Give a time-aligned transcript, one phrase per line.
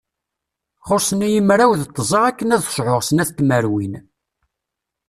[0.87, 3.93] Xussen-iyi mraw d tẓa akken ad sɛuɣ snat tmerwin.